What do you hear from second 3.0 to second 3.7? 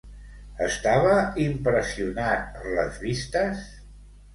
vistes?